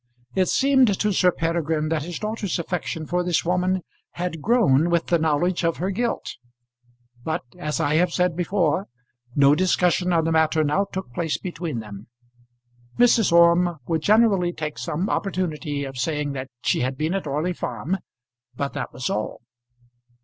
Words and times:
It 0.33 0.47
seemed 0.47 0.99
to 0.99 1.11
Sir 1.13 1.31
Peregrine 1.31 1.89
that 1.89 2.01
his 2.01 2.17
daughter's 2.17 2.57
affection 2.57 3.05
for 3.05 3.23
this 3.23 3.45
woman 3.45 3.83
had 4.13 4.41
grown 4.41 4.89
with 4.89 5.05
the 5.05 5.19
knowledge 5.19 5.63
of 5.63 5.77
her 5.77 5.91
guilt; 5.91 6.37
but, 7.23 7.43
as 7.59 7.79
I 7.79 7.97
have 7.97 8.11
said 8.11 8.35
before, 8.35 8.87
no 9.35 9.53
discussion 9.53 10.11
on 10.11 10.25
the 10.25 10.31
matter 10.31 10.63
now 10.63 10.85
took 10.91 11.13
place 11.13 11.37
between 11.37 11.81
them. 11.81 12.07
Mrs. 12.97 13.31
Orme 13.31 13.77
would 13.85 14.01
generally 14.01 14.51
take 14.53 14.79
some 14.79 15.07
opportunity 15.07 15.83
of 15.83 15.99
saying 15.99 16.31
that 16.31 16.49
she 16.63 16.79
had 16.79 16.97
been 16.97 17.13
at 17.13 17.27
Orley 17.27 17.53
Farm; 17.53 17.99
but 18.55 18.73
that 18.73 18.91
was 18.91 19.07
all. 19.07 19.41